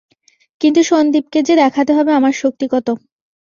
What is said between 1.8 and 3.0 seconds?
হবে আমার শক্তি কত!